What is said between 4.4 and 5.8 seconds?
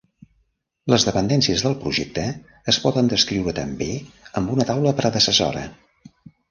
amb una taula predecessora.